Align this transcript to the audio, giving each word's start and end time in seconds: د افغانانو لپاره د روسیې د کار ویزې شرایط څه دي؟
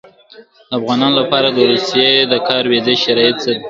د 0.69 0.71
افغانانو 0.77 1.17
لپاره 1.21 1.47
د 1.51 1.59
روسیې 1.71 2.11
د 2.31 2.33
کار 2.47 2.63
ویزې 2.71 2.95
شرایط 3.03 3.35
څه 3.43 3.49
دي؟ 3.53 3.59